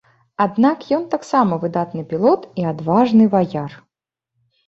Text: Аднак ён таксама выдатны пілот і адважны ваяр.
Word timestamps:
Аднак 0.43 0.79
ён 0.95 1.03
таксама 1.15 1.59
выдатны 1.65 2.01
пілот 2.13 2.47
і 2.61 2.65
адважны 2.71 3.23
ваяр. 3.35 3.71